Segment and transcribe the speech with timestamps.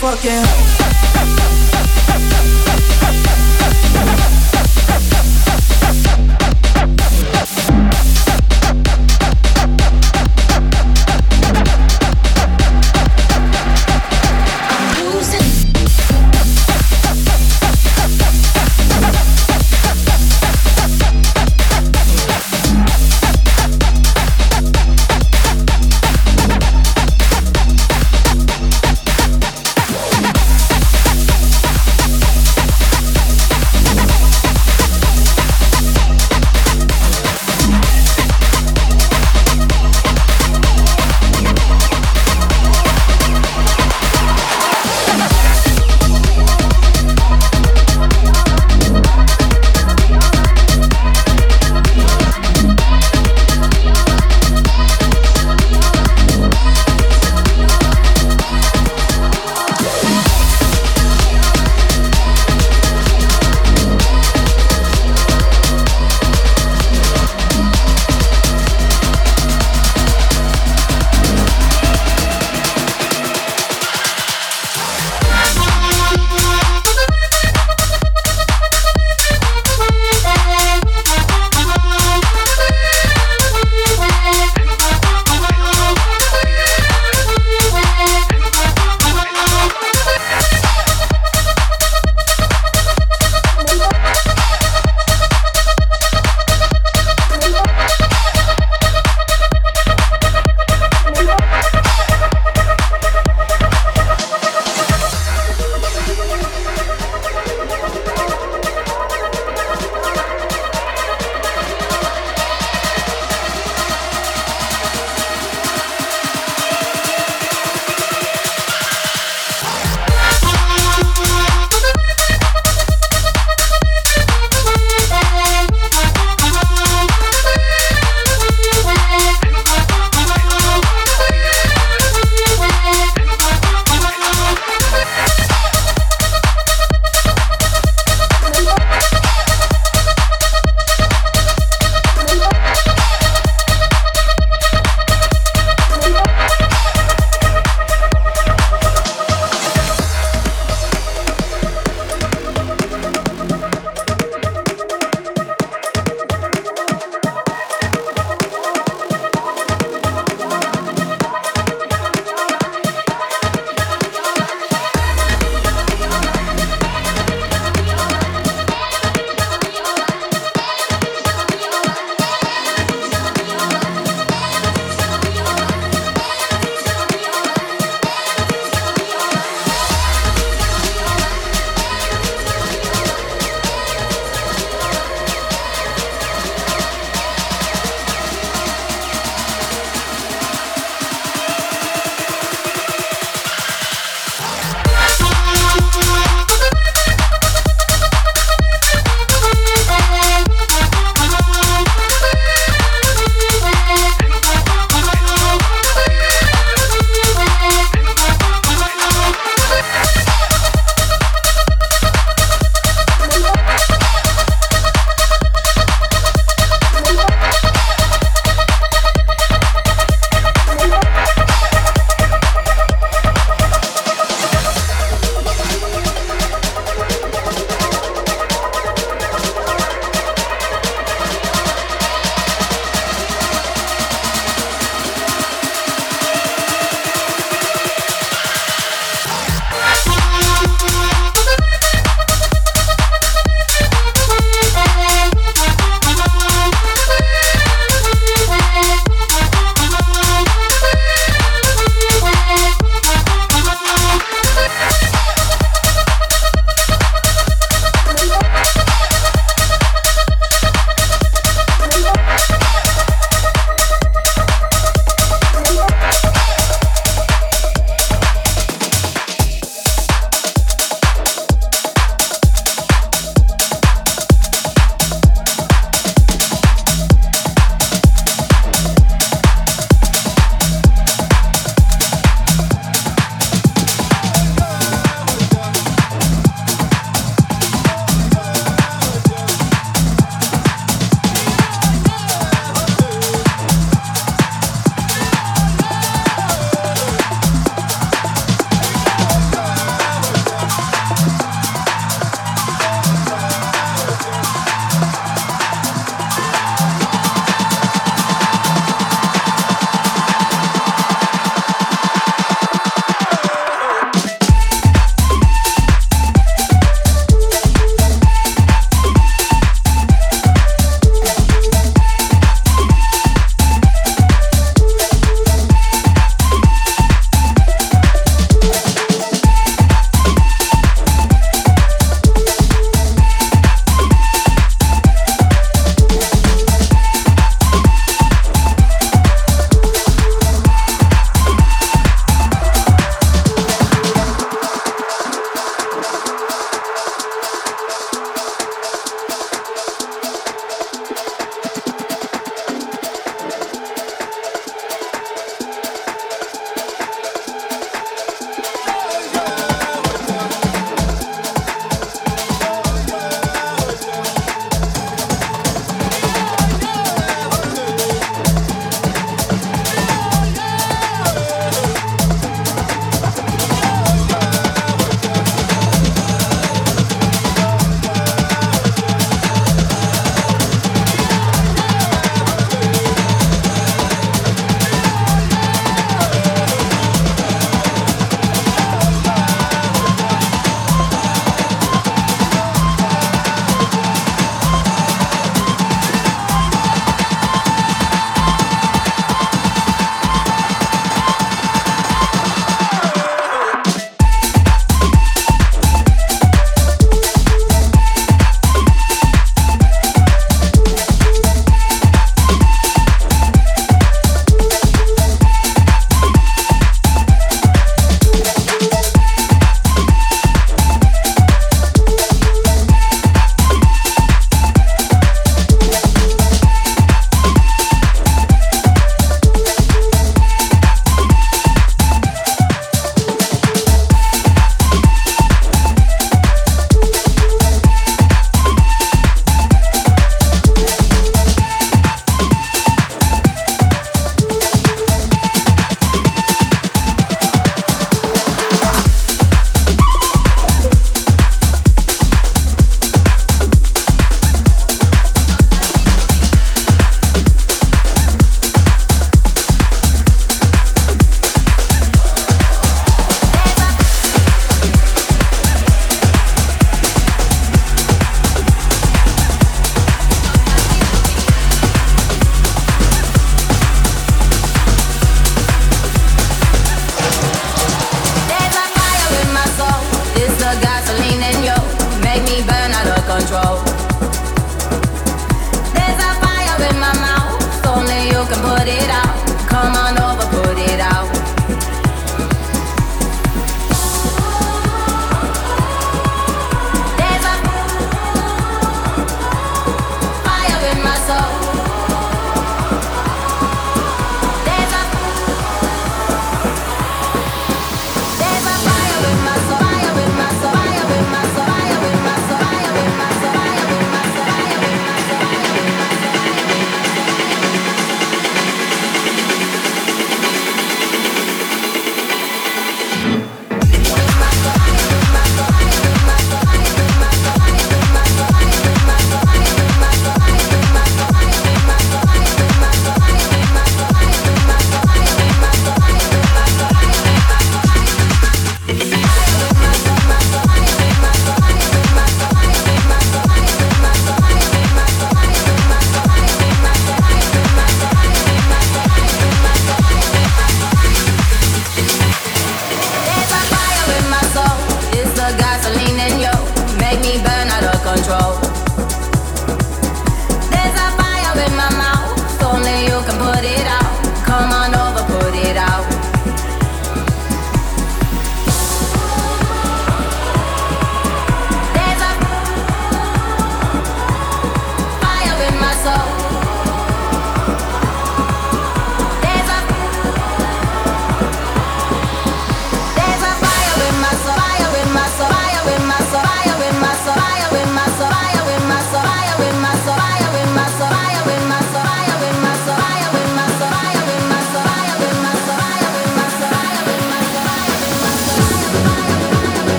[0.00, 0.77] fucking hoe.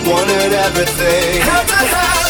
[0.10, 1.42] wanted everything.
[1.42, 2.27] Had to have.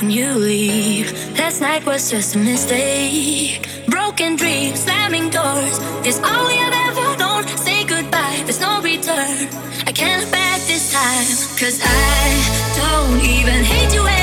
[0.00, 1.12] when you leave.
[1.38, 3.66] Last night was just a mistake.
[3.86, 5.78] Broken dreams, slamming doors.
[6.06, 7.46] It's all we have ever known.
[7.58, 9.48] Say goodbye, there's no return.
[9.86, 11.26] I can't back this time.
[11.58, 12.20] Cause I
[12.80, 14.19] don't even hate you anymore.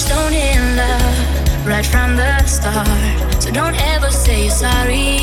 [0.00, 3.42] Stoned in love right from the start.
[3.42, 5.20] So don't ever say you're sorry.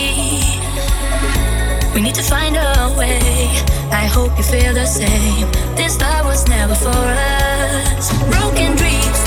[1.95, 3.49] We need to find a way.
[3.91, 5.49] I hope you feel the same.
[5.75, 8.11] This love was never for us.
[8.30, 9.26] Broken dreams.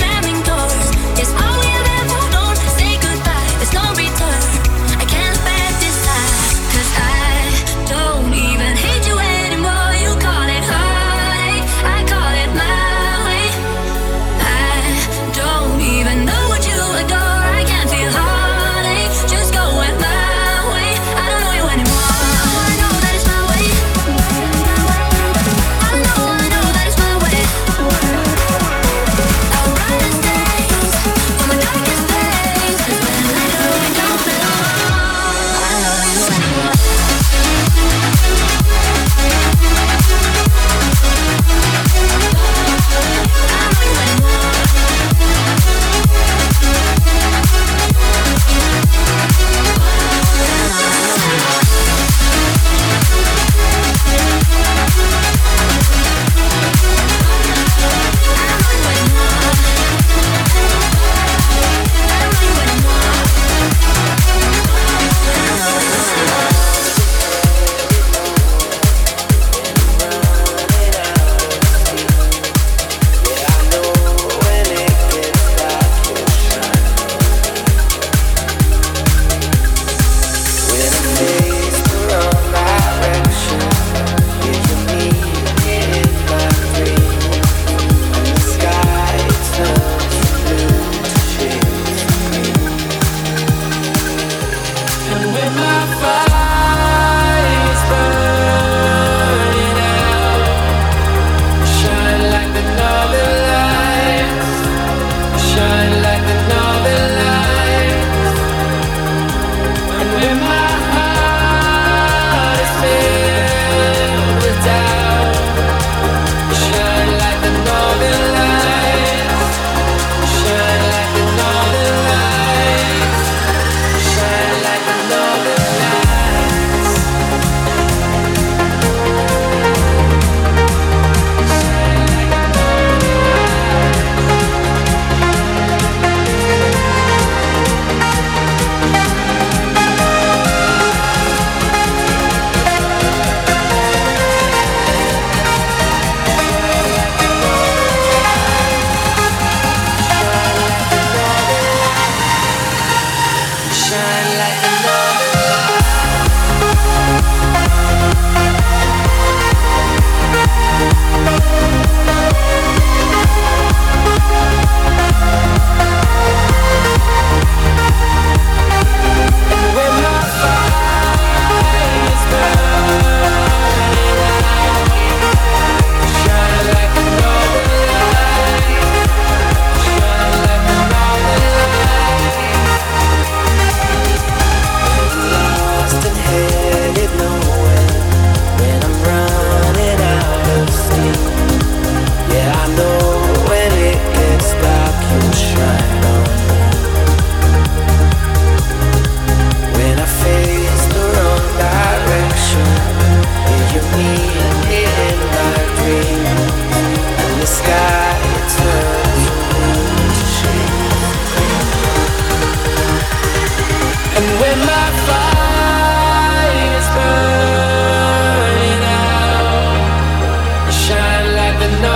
[221.67, 221.90] the night.